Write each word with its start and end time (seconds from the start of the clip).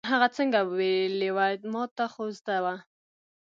هغه 0.11 0.27
څنګه 0.37 0.59
ویلې 0.77 1.29
وه، 1.35 1.47
ما 1.71 1.83
ته 1.95 2.05
خو 2.13 2.23
زده 2.37 2.57
وه. 2.63 2.75